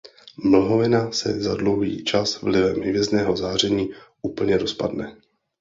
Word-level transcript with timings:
Mlhovina 0.45 1.11
se 1.13 1.41
za 1.41 1.55
dlouhý 1.55 2.03
čas 2.03 2.41
vlivem 2.41 2.75
hvězdného 2.81 3.37
záření 3.37 3.91
úplně 4.21 4.57
rozpadne. 4.57 5.17